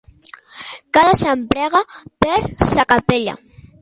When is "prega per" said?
1.53-2.39